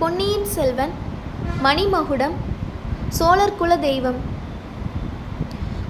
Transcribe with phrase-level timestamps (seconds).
[0.00, 0.92] பொன்னியின் செல்வன்
[1.62, 2.34] மணிமகுடம்
[3.16, 4.18] சோழர் குல தெய்வம்.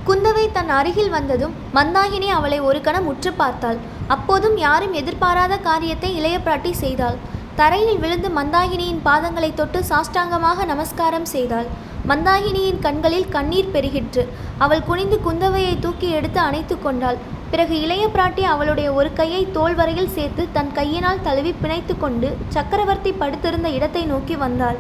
[0.06, 3.78] குந்தவை தன் அருகில் வந்ததும் மந்தாகினி அவளை ஒரு கணம் உற்று பார்த்தாள்.
[4.14, 7.18] அப்போதும் யாரும் எதிர்பாராத காரியத்தை இளையப்பிராட்டி செய்தாள்.
[7.54, 11.68] தரையில் விழுந்து மந்தாகினியின் பாதங்களை தொட்டு சாஷ்டாங்கமாக நமஸ்காரம் செய்தாள்.
[12.12, 14.24] மந்தாகினியின் கண்களில் கண்ணீர் பெருகிற்று.
[14.58, 17.20] அவள் குனிந்து குந்தவையை தூக்கி எடுத்து அணைத்து கொண்டாள்.
[17.52, 23.10] பிறகு இளைய பிராட்டி அவளுடைய ஒரு கையை தோல் வரையில் சேர்த்து தன் கையினால் தழுவி பிணைத்து கொண்டு சக்கரவர்த்தி
[23.22, 24.78] படுத்திருந்த இடத்தை நோக்கி வந்தாள்.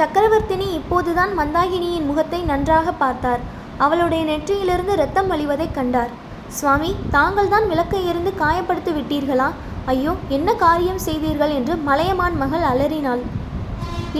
[0.00, 3.42] சக்கரவர்த்தினி இப்போதுதான் மந்தாகினியின் முகத்தை நன்றாக பார்த்தார்.
[3.84, 6.12] அவளுடைய நெற்றியிலிருந்து ரத்தம் வழிவதைக் கண்டார்.
[6.58, 9.48] சுவாமி தாங்கள் தான் விளக்கை எறிந்து காயப்படுத்தி விட்டீர்களா?
[9.92, 11.52] ஐயோ என்ன காரியம் செய்தீர்கள்?
[11.58, 13.22] என்று மலையமான் மகள் அலறினாள்.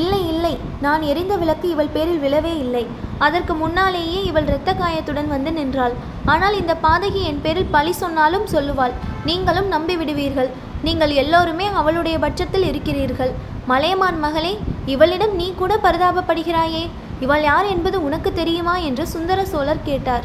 [0.02, 0.55] இல்லை இல்லை
[0.87, 2.84] நான் எரிந்த விளக்கு இவள் பேரில் விழவே இல்லை.
[3.27, 5.95] அதற்கு முன்னாலேயே இவள் இரத்த காயத்துடன் வந்து நின்றாள்.
[6.33, 8.95] ஆனால் இந்த பாதகி என் பேரில் பழி சொன்னாலும் சொல்லுவாள்.
[9.28, 10.51] நீங்களும் நம்பி விடுவீர்கள்.
[10.87, 13.33] நீங்கள் எல்லோருமே அவளுடைய பட்சத்தில் இருக்கிறீர்கள்.
[13.70, 14.52] மலையமான் மகளே
[14.95, 16.84] இவளிடம் நீ கூட பரிதாபப்படுகிறாயே.
[17.25, 18.77] இவள் யார் என்பது உனக்கு தெரியுமா?
[18.89, 20.25] என்று சுந்தர சோழர் கேட்டார்.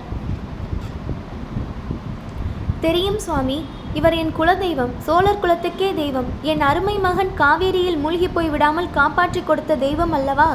[2.86, 3.58] தெரியும் சுவாமி.
[4.00, 4.94] இவர் என் குலதெய்வம்.
[5.08, 6.30] சோழர் குலத்துக்கே தெய்வம்.
[6.52, 10.50] என் அருமை மகன் காவேரியில் மூழ்கி போய் விடாமல் காப்பாற்றி கொடுத்த தெய்வம் அல்லவா?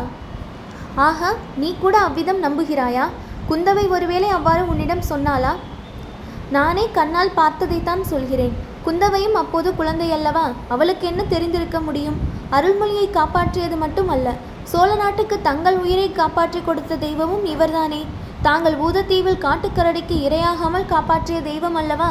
[0.97, 3.05] ஆஹா நீ கூட அவ்விதம் நம்புகிறாயா?
[3.51, 5.53] குந்தவை ஒருவேளை அவ்வாறு உன்னிடம் சொன்னாளா?
[6.51, 8.55] நானே கண்ணால் பார்த்ததைத்தான் சொல்கிறேன்.
[8.85, 12.17] குந்தவையும் அப்போது குழந்தை அல்லவா அவளுக்கு என்ன தெரிந்திருக்க முடியும்?
[12.51, 14.35] அருள்மொழியை காப்பாற்றியது மட்டுமல்ல.
[14.63, 18.03] சோழ நாட்டுக்கு தங்கள் உயிரை காப்பாற்றி கொடுத்த தெய்வமும் இவர்தானே.
[18.43, 22.11] தாங்கள் பூதத்தீவில் காட்டுக்கரடிக்கு இரையாகாமல் காப்பாற்றிய தெய்வம் அல்லவா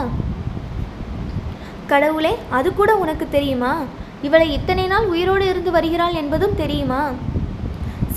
[1.88, 3.74] கடவுளே அது கூட உனக்கு தெரியுமா?
[4.22, 7.12] இவளை இத்தனை நாள் உயிரோடு இருந்து வருகிறாள் என்பதும் தெரியுமா?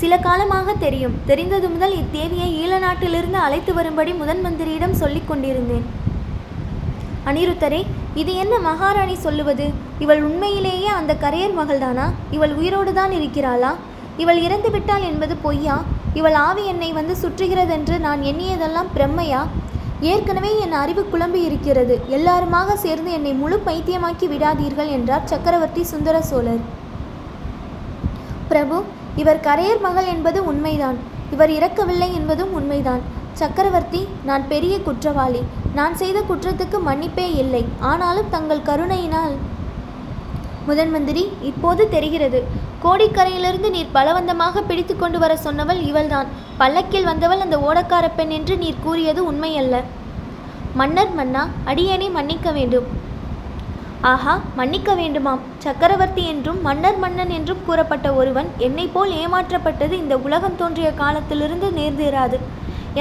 [0.03, 1.13] சில காலமாக தெரியும்.
[1.27, 5.85] தெரிந்தது முதல் இத்தேவியை ஈழ நாட்டிலிருந்து அழைத்து வரும்படி முதன் மந்திரியிடம் சொல்லிக் கொண்டிருந்தேன்.
[7.29, 7.79] அனிருத்தரே
[8.21, 9.65] இது என்ன மகாராணி சொல்லுவது?
[10.03, 12.07] இவள் உண்மையிலேயே அந்த கரையர் மகள்தானா?
[12.37, 13.71] இவள் உயிரோடு தான் இருக்கிறாளா?
[14.23, 15.77] இவள் இறந்து விட்டாள் என்பது பொய்யா?
[16.19, 19.43] இவள் ஆவி என்னை வந்து சுற்றுகிறதென்று நான் எண்ணியதெல்லாம் பிரம்மையா?
[20.11, 21.97] ஏற்கனவே என் அறிவு குழம்பி இருக்கிறது.
[22.17, 26.61] எல்லாருமாக சேர்ந்து என்னை முழு பைத்தியமாக்கி விடாதீர்கள் என்றார் சக்கரவர்த்தி சுந்தர சோழர்.
[28.51, 28.79] பிரபு
[29.15, 30.97] இவர் கரையர் மகள் என்பது உண்மைதான்.
[31.31, 33.01] இவர் இறக்கவில்லை என்பதும் உண்மைதான்.
[33.33, 35.41] சக்கரவர்த்தி நான் பெரிய குற்றவாளி.
[35.75, 37.65] நான் செய்த குற்றத்துக்கு மன்னிப்பே இல்லை.
[37.79, 39.35] ஆனாலும் தங்கள் கருணையினால்
[40.67, 42.43] முதன்மந்திரி இப்போது தெரிகிறது.
[42.83, 46.27] கோடிக்கரையிலிருந்து நீர் பலவந்தமாக பிடித்து கொண்டு வர சொன்னவள் இவள்தான்.
[46.57, 49.81] பல்லக்கில் வந்தவள் அந்த ஓடக்கார பெண் என்று நீர் கூறியது உண்மையல்ல.
[50.73, 53.11] மன்னர் மன்னா அடியேனை மன்னிக்க வேண்டும்.
[54.09, 55.43] ஆஹா மன்னிக்க வேண்டுமாம்.
[55.63, 62.39] சக்கரவர்த்தி என்றும் மன்னர் மன்னன் என்றும் கூறப்பட்ட ஒருவன் என்னை போல் ஏமாற்றப்பட்டது இந்த உலகம் தோன்றிய காலத்திலிருந்து நேர்ந்தேராது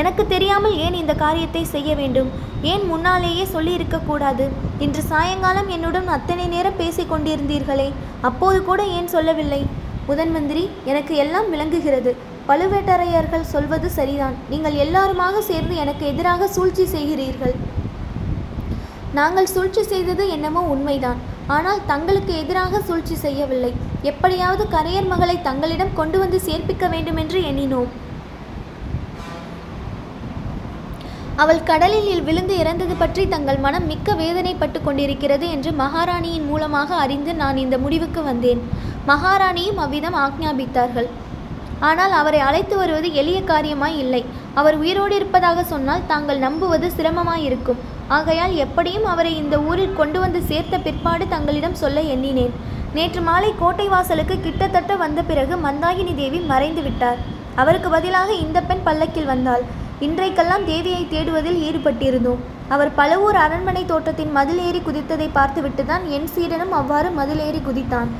[0.00, 2.30] எனக்கு தெரியாமல் ஏன் இந்த காரியத்தை செய்ய வேண்டும்?
[2.72, 4.46] ஏன் முன்னாலேயே சொல்லியிருக்க கூடாது?
[4.84, 7.88] இன்று சாயங்காலம் என்னுடன் அத்தனை நேரம் பேசிக் கொண்டிருந்தீர்களே
[8.30, 9.62] அப்போது கூட ஏன் சொல்லவில்லை?
[10.06, 12.12] முதன் மந்திரி எனக்கு எல்லாம் விளங்குகிறது.
[12.48, 14.38] பழுவேட்டரையர்கள் சொல்வது சரிதான்.
[14.54, 17.56] நீங்கள் எல்லாருமாக சேர்ந்து எனக்கு எதிராக சூழ்ச்சி செய்கிறீர்கள்.
[19.18, 21.18] நாங்கள் சூழ்ச்சி செய்தது என்னமோ உண்மைதான்.
[21.54, 23.72] ஆனால் தங்களுக்கு எதிராக சூழ்ச்சி செய்யவில்லை.
[24.10, 27.90] எப்படியாவது கரையர் மகளை தங்களிடம் கொண்டு வந்து சேர்ப்பிக்க வேண்டுமென்று எண்ணினோம்.
[31.42, 37.62] அவள் கடலில் விழுந்து இறந்தது பற்றி தங்கள் மனம் மிக்க வேதனைப்பட்டு கொண்டிருக்கிறது என்று மகாராணியின் மூலமாக அறிந்து நான்
[37.64, 38.60] இந்த முடிவுக்கு வந்தேன்.
[39.10, 41.08] மகாராணியும் அவ்விதம் ஆக்ஞாபித்தார்கள்.
[41.88, 44.22] ஆனால் அவரை அழைத்து வருவது எளிய காரியமாய் இல்லை.
[44.60, 47.80] அவர் உயிரோடு இருப்பதாக சொன்னால் தாங்கள் நம்புவது சிரமமாயிருக்கும்.
[48.16, 52.54] ஆகையால் எப்படியும் அவரை இந்த ஊரில் கொண்டு வந்து சேர்த்த பிற்பாடு தங்களிடம் சொல்ல எண்ணினேன்.
[52.96, 57.20] நேற்று மாலை கோட்டை வாசலுக்கு கிட்டத்தட்ட வந்த பிறகு மந்தாகினி தேவி மறைந்து விட்டார்.
[57.62, 59.64] அவருக்கு பதிலாக இந்த பெண் பல்லக்கில் வந்தாள்.
[60.06, 62.42] இன்றைக்கெல்லாம் தேவியை தேடுவதில் ஈடுபட்டிருந்தோம்.
[62.74, 68.10] அவர் பழுவூர் அரண்மனை தோட்டத்தின் மதில் ஏறி குதித்ததை பார்த்துவிட்டு தான் என் சீடனும் அவ்வாறு மதில் ஏறி குதித்தான்.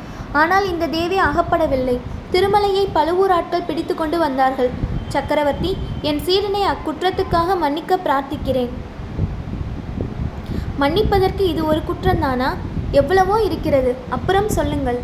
[0.40, 1.96] ஆனால் இந்த தேவி அகப்படவில்லை.
[2.34, 4.70] திருமலையை பழுவூர் ஆட்கள் பிடித்து கொண்டு வந்தார்கள்.
[5.08, 5.72] சக்கரவர்த்தி
[6.10, 8.72] என் சீடனை அக்குற்றத்துக்காக மன்னிக்க பிரார்த்திக்கிறேன்.
[10.82, 12.46] மன்னிப்பதற்கு இது ஒரு குற்றந்தானா?
[13.00, 13.90] எவ்வளவோ இருக்கிறது.
[14.16, 15.00] அப்புறம் சொல்லுங்கள்.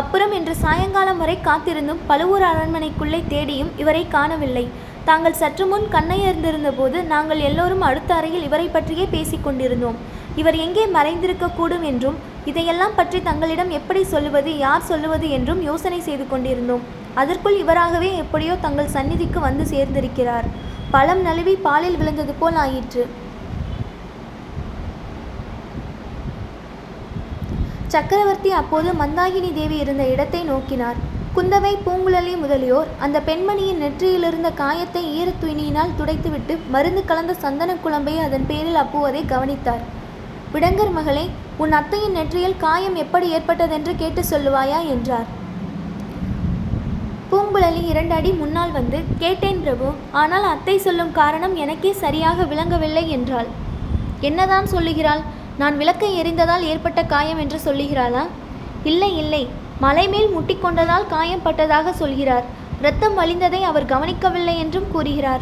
[0.00, 4.64] அப்புறம் என்று சாயங்காலம் வரை காத்திருந்தும் பழுவூர் அரண்மனைக்குள்ளே தேடியும் இவரை காணவில்லை.
[5.08, 9.96] தாங்கள் சற்று முன் கண்ணையர்ந்திருந்த போது நாங்கள் எல்லோரும் அடுத்த அறையில் இவரை பற்றியே பேசிக் கொண்டிருந்தோம்.
[10.40, 12.18] இவர் எங்கே மறைந்திருக்கக்கூடும் என்றும்
[12.50, 16.84] இதையெல்லாம் பற்றி தங்களிடம் எப்படி சொல்லுவது யார் சொல்லுவது என்றும் யோசனை செய்து கொண்டிருந்தோம்.
[17.22, 20.48] அதற்குள் இவராகவே எப்படியோ தங்கள் சந்நிதிக்கு வந்து சேர்ந்திருக்கிறார்.
[20.94, 23.04] பழம் நழுவி பாலில் விழுந்தது போல் ஆயிற்று.
[27.92, 30.98] சக்கரவர்த்தி அப்போது மந்தாகினி தேவி இருந்த இடத்தை நோக்கினார்.
[31.36, 38.46] குந்தவை பூங்குழலி முதலியோர் அந்த பெண்மணியின் நெற்றியிலிருந்த காயத்தை ஈரத் துணியினால் துடைத்துவிட்டு மருந்து கலந்த சந்தன குழம்பை அதன்
[38.50, 39.82] பேரில் அப்புவதை கவனித்தார்.
[40.54, 41.24] விடங்கர் மகளே
[41.64, 44.80] உன் அத்தையின் நெற்றியில் காயம் எப்படி ஏற்பட்டதென்று கேட்டு சொல்லுவாயா?
[44.94, 45.28] என்றார்.
[47.30, 49.90] பூங்குழலி இரண்டு அடி முன்னால் வந்து கேட்டேன் பிரபு
[50.22, 53.48] ஆனால் அத்தை சொல்லும் காரணம் எனக்கே சரியாக விளங்கவில்லை என்றாள்.
[54.28, 55.22] என்னதான் சொல்லுகிறாள்?
[55.58, 58.26] நான் விளக்கை எரிந்ததால் ஏற்பட்ட காயம் என்று சொல்லுகிறாளா?
[58.84, 59.48] இல்லை இல்லை.
[59.80, 62.44] மலை மேல் முட்டிக்கொண்டதால் காயம் பட்டதாக சொல்கிறார்.
[62.78, 65.40] இரத்தம் வழிந்ததை அவர் கவனிக்கவில்லை என்றும் கூறுகிறார்.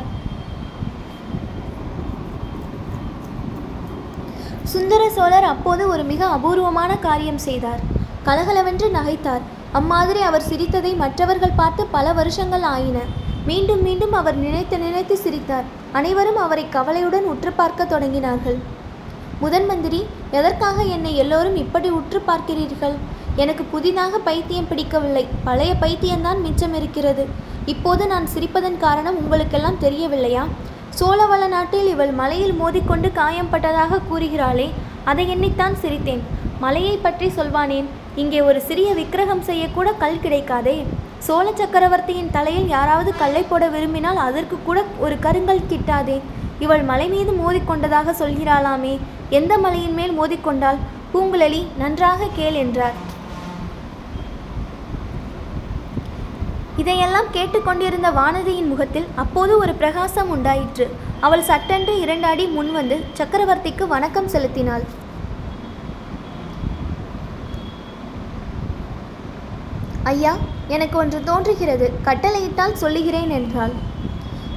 [4.65, 7.81] சுந்தர சோழர் அப்போது ஒரு மிக அபூர்வமான காரியம் செய்தார்.
[8.23, 9.41] கலகலவென்று நகைத்தார்.
[9.73, 12.99] அம்மாதிரி அவர் சிரித்ததை மற்றவர்கள் பார்த்து பல வருஷங்கள் ஆயின.
[13.47, 15.65] மீண்டும் மீண்டும் அவர் நினைத்து நினைத்து சிரித்தார்.
[15.93, 18.59] அனைவரும் அவரை கவலையுடன் உற்று பார்க்க தொடங்கினார்கள்.
[19.43, 19.99] முதன் மந்திரி
[20.39, 22.97] எதற்காக என்னை எல்லோரும் இப்படி உற்று பார்க்கிறீர்கள்?
[23.43, 25.23] எனக்கு புதிதாக பைத்தியம் பிடிக்கவில்லை.
[25.47, 27.25] பழைய பைத்தியம்தான் மிச்சம் இருக்கிறது.
[27.73, 30.43] இப்போது நான் சிரிப்பதன் காரணம் உங்களுக்கெல்லாம் தெரியவில்லையா?
[30.99, 34.69] சோழவள நாட்டில் இவள் மலையில் மோதிக்கொண்டு காயம்பட்டதாக கூறுகிறாளே
[35.13, 36.23] அதை எண்ணித்தான் சிரித்தேன்.
[36.65, 37.89] மலையை பற்றி சொல்வானேன்
[38.23, 40.77] இங்கே ஒரு சிறிய விக்கிரகம் செய்யக்கூட கல் கிடைக்காதே.
[41.29, 46.19] சோழ சக்கரவர்த்தியின் தலையில் யாராவது கல்லை போட விரும்பினால் அதற்கு கூட ஒரு கருங்கல் கிட்டாதே.
[46.65, 48.95] இவள் மலை மீது மோதிக்கொண்டதாக சொல்கிறாளாமே.
[49.39, 50.81] எந்த மலையின் மேல் மோதிக்கொண்டாள்
[51.13, 52.97] பூங்குழலி நன்றாக கேள் என்றார்.
[56.83, 60.87] இதையெல்லாம் கேட்டுக்கொண்டிருந்த வானதியின் முகத்தில் அப்போது ஒரு பிரகாசம் உண்டாயிற்று.
[61.27, 64.85] அவள் சட்டென்று இரண்டு அடி முன் வந்து சக்கரவர்த்திக்கு வணக்கம் செலுத்தினாள்.
[70.13, 70.35] ஐயா
[70.77, 71.89] எனக்கு ஒன்று தோன்றுகிறது.
[72.09, 73.75] கட்டளையிட்டால் சொல்லுகிறேன் என்றாள்.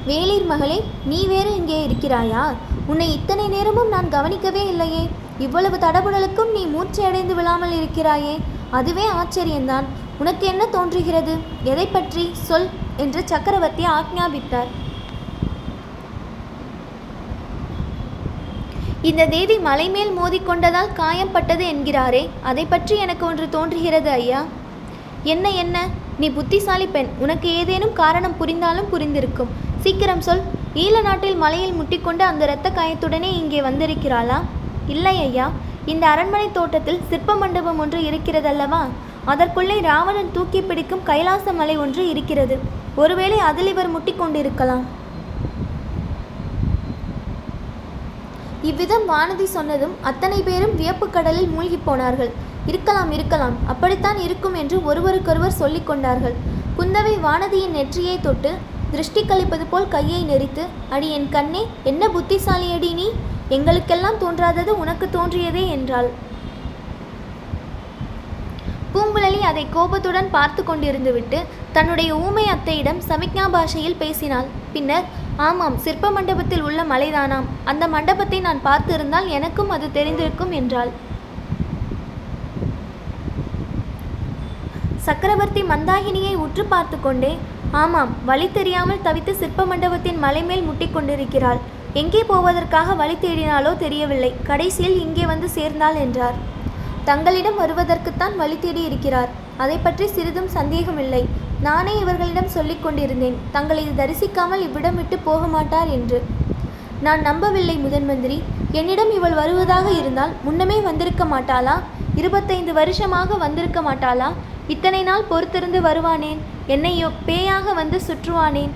[0.08, 0.78] வேளிர் மகளே
[1.10, 2.42] நீ வேறு இங்கே இருக்கிறாயா?
[2.86, 5.04] உன்னை இத்தனை நேரமும் நான் கவனிக்கவே இல்லையே.
[5.38, 8.34] இவ்வளவு தடபுடலுக்கும் நீ மூச்சையடைந்து விழாமல் இருக்கிறாயே.
[8.78, 9.86] அதுவே ஆச்சரியம்தான்.
[10.18, 11.34] உனக்கு என்ன தோன்றுகிறது?
[11.72, 14.70] எதை பற்றி சொல் என்று சக்கரவர்த்தி ஆக்ஞாபித்தார்.
[19.10, 22.24] இந்த தேவி மலை மேல் மோதிக்கொண்டதால் காயம்பட்டது என்கிறாரே.
[22.50, 24.42] அதை பற்றி எனக்கு ஒன்று தோன்றுகிறது ஐயா.
[25.34, 25.86] என்ன என்ன?
[26.18, 27.08] நீ புத்திசாலி பெண்.
[27.18, 29.52] உனக்கு ஏதேனும் காரணம் புரிந்தாலும் புரிந்திருக்கும்.
[29.84, 30.42] சீக்கிரம் சொல்.
[30.82, 34.38] ஈழ நாட்டில் மலையில் முட்டிக்கொண்டு அந்த இரத்த காயத்துடனே இங்கே வந்திருக்கிறாளா?
[34.86, 35.46] இல்லை ஐயா.
[35.92, 38.80] இந்த அரண்மனை தோட்டத்தில் சிற்ப மண்டபம் ஒன்று இருக்கிறதல்லவா?
[39.24, 42.58] அதற்குள்ளே ராவணன் தூக்கி பிடிக்கும் கைலாச மலை ஒன்று இருக்கிறது.
[42.96, 44.84] ஒருவேளை அதில் இவர் முட்டிக்கொண்டிருக்கலாம்.
[48.62, 52.30] இவ்விதம் வானதி சொன்னதும் அத்தனை பேரும் வியப்பு கடலில் மூழ்கிப் போனார்கள்.
[52.66, 53.56] இருக்கலாம் இருக்கலாம்.
[53.66, 56.36] அப்படித்தான் இருக்கும் என்று ஒருவருக்கொருவர் சொல்லிக் கொண்டார்கள்.
[56.78, 58.52] குந்தவை வானதியின் நெற்றியை தொட்டு
[58.94, 60.64] திருஷ்டி கழிப்பது போல் கையை நெரித்து
[60.94, 63.06] அடி என் கண்ணே என்ன புத்திசாலியடி நீ?
[63.56, 66.08] எங்களுக்கெல்லாம் தோன்றாதது உனக்கு தோன்றியதே என்றாள்.
[68.92, 71.38] பூங்குழலி அதை கோபத்துடன் பார்த்து கொண்டிருந்துவிட்டு
[71.76, 74.48] தன்னுடைய ஊமை அத்தையிடம் சமிக்ஞா பாஷையில் பேசினாள்.
[74.74, 75.08] பின்னர்
[75.46, 77.48] ஆமாம் சிற்ப மண்டபத்தில் உள்ள மலைதானாம்.
[77.72, 80.92] அந்த மண்டபத்தை நான் பார்த்திருந்தால் எனக்கும் அது தெரிந்திருக்கும் என்றாள்.
[85.08, 87.32] சக்கரவர்த்தி மந்தாகினியை உற்று பார்த்து கொண்டே
[87.82, 91.60] ஆமாம் வழி தெரியாமல் தவித்து சிற்ப மண்டபத்தின் மலை மேல் முட்டிக்கொண்டிருக்கிறாள்.
[92.00, 94.30] எங்கே போவதற்காக வழி தேடினாலோ தெரியவில்லை.
[94.48, 96.36] கடைசியில் இங்கே வந்து சேர்ந்தாள் என்றார்.
[97.08, 99.32] தங்களிடம் வருவதற்குத்தான் வழி தேடி இருக்கிறார்.
[99.62, 101.22] அதை பற்றி சிறிதும் சந்தேகமில்லை.
[101.66, 103.36] நானே இவர்களிடம் சொல்லிக் கொண்டிருந்தேன்.
[103.56, 106.20] தங்களை தரிசிக்காமல் இவ்விடம் விட்டு போக மாட்டார் என்று.
[107.06, 108.38] நான் நம்பவில்லை முதன் மந்திரி.
[108.80, 111.76] என்னிடம் இவள் வருவதாக இருந்தால் முன்னமே வந்திருக்க மாட்டாளா?
[112.16, 114.32] இருபத்தைந்து வருஷமாக வந்திருக்க மாட்டாளா?
[114.66, 116.36] இத்தனை நாள் பொறுத்திருந்து வருவானேன்.
[116.66, 118.70] என்னையோ பேயாக வந்து சுற்றுவானேன்.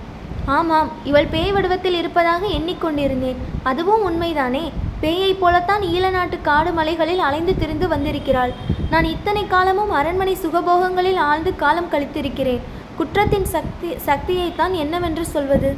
[0.44, 3.36] ஆமாம் இவள் பேய் வடிவத்தில் இருப்பதாக எண்ணிக்கொண்டிருந்தேன்.
[3.62, 4.70] அதுவும் உண்மைதானே?
[5.00, 8.52] பேயைப் போலத்தான் ஈழ நாட்டு காடு மலைகளில் அலைந்து திரிந்து வந்திருக்கிறாள்.
[8.90, 12.60] நான் இத்தனை காலமும் அரண்மனை சுகபோகங்களில் ஆழ்ந்து காலம் கழித்திருக்கிறேன்.
[12.96, 15.76] குற்றத்தின் சக்தி சக்தியைத்தான் என்னவென்று சொல்வது?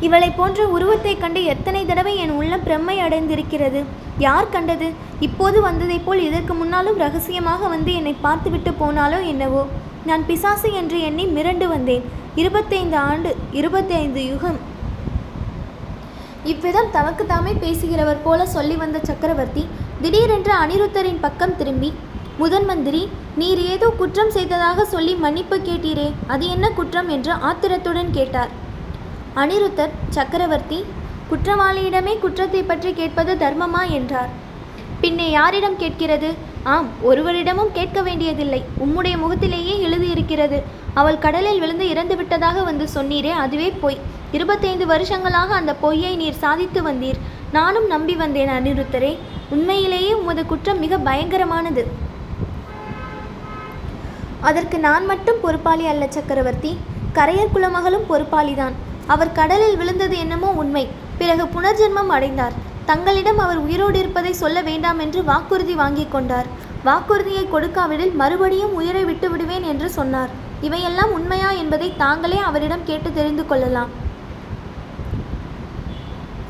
[0.00, 3.84] இவளை போன்ற உருவத்தைக் கண்டு எத்தனை தடவை என் உள்ளம் பிரம்மை அடைந்திருக்கிறது?
[4.18, 4.90] யார் கண்டது?
[5.20, 9.66] இப்போது வந்ததைப் போல் இதற்கு முன்னாலும் ரகசியமாக வந்து என்னை பார்த்துவிட்டு போனாலோ என்னவோ?
[10.06, 12.04] நான் பிசாசு என்று எண்ணி மிரண்டு வந்தேன்.
[12.34, 14.58] இருபத்தைந்து ஆண்டு இருபத்தைந்து யுகம்.
[16.44, 19.66] இவ்விதம் தமக்கு தாமே பேசுகிறவர் போல சொல்லி வந்த சக்கரவர்த்தி
[20.00, 21.92] திடீரென்று அனிருத்தரின் பக்கம் திரும்பி
[22.38, 27.08] முதன் மந்திரி நீர் ஏதோ குற்றம் செய்ததாக சொல்லி மன்னிப்பு கேட்டீரே அது என்ன குற்றம்?
[27.08, 28.68] என்று ஆத்திரத்துடன் கேட்டார்.
[29.36, 30.84] அனிருத்தர் சக்கரவர்த்தி
[31.30, 34.28] குற்றவாளியிடமே குற்றத்தை பற்றி கேட்பது தர்மமா என்றார்.
[35.00, 36.34] பின்னே யாரிடம் கேட்கிறது?
[36.62, 38.64] ஆம் ஒருவரிடமும் கேட்க வேண்டியதில்லை.
[38.84, 40.62] உம்முடைய முகத்திலேயே எழுதியிருக்கிறது.
[40.94, 43.98] அவள் கடலில் விழுந்து இறந்து விட்டதாக வந்து சொன்னீரே அதுவே பொய்.
[44.32, 47.18] இருபத்தைந்து வருஷங்களாக அந்த பொய்யை நீர் சாதித்து வந்தீர்.
[47.52, 49.16] நானும் நம்பி வந்தேன் அனிருத்தரே.
[49.50, 51.84] உண்மையிலேயே உமது குற்றம் மிக பயங்கரமானது.
[54.40, 56.78] அதற்கு நான் மட்டும் பொறுப்பாளி அல்ல சக்கரவர்த்தி.
[57.14, 58.72] கரையர் குலமகளும் பொறுப்பாளிதான்.
[59.14, 60.84] அவர் கடலில் விழுந்தது என்னமோ உண்மை.
[61.20, 62.56] பிறகு புனர்ஜென்மம் அடைந்தார்.
[62.90, 66.48] தங்களிடம் அவர் உயிரோடு இருப்பதை சொல்ல வேண்டாம் என்று வாக்குறுதி வாங்கிக் கொண்டார்.
[66.88, 70.30] வாக்குறுதியை கொடுக்காவிடில் மறுபடியும் உயிரை விட்டு விடுவேன் என்று சொன்னார்.
[70.68, 73.90] இவையெல்லாம் உண்மையா என்பதை தாங்களே அவரிடம் கேட்டு தெரிந்து கொள்ளலாம்.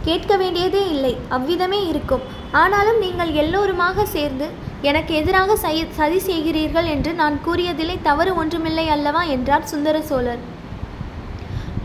[0.07, 1.15] கேட்க வேண்டியதே இல்லை.
[1.37, 2.23] அவ்விதமே இருக்கும்.
[2.63, 4.47] ஆனாலும் நீங்கள் எல்லோருமாக சேர்ந்து
[4.91, 5.57] எனக்கு எதிராக
[5.97, 10.41] சதி செய்கிறீர்கள் என்று நான் கூறியதிலே தவறு ஒன்றுமில்லை அல்லவா என்றார் சுந்தர சோழர்.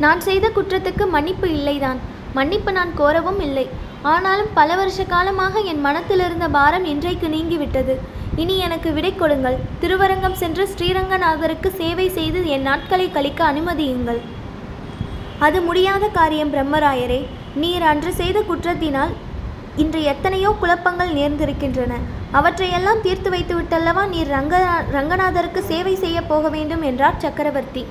[0.04, 2.00] நான் செய்த குற்றத்துக்கு மன்னிப்பு இல்லைதான்.
[2.38, 3.66] மன்னிப்பு நான் கோரவும் இல்லை.
[4.14, 7.94] ஆனாலும் பல வருஷ காலமாக என் மனத்திலிருந்த பாரம் இன்றைக்கு நீங்கிவிட்டது.
[8.42, 9.58] இனி எனக்கு விடை கொடுங்கள்.
[9.82, 14.20] திருவரங்கம் சென்று ஸ்ரீரங்கநாதருக்கு சேவை செய்து என் நாட்களை கழிக்க அனுமதியுங்கள்.
[15.46, 17.22] அது முடியாத காரியம் பிரம்மராயரே.
[17.62, 19.14] நீர் அன்று செய்த குற்றத்தினால்
[19.84, 21.94] இன்று எத்தனையோ குழப்பங்கள் நேர்ந்திருக்கின்றன.
[22.40, 24.58] அவற்றையெல்லாம் தீர்த்து வைத்து விட்டல்லவா நீர் ரங்க
[24.98, 27.84] ரங்கநாதருக்கு சேவை செய்ய போக வேண்டும் என்றார் சக்கரவர்த்தி.